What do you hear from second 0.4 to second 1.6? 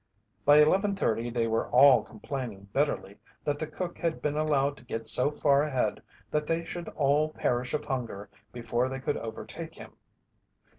By eleven thirty they